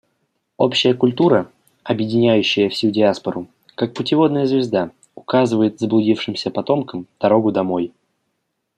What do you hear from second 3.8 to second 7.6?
путеводная звезда, указывает заблудившимся потомкам дорогу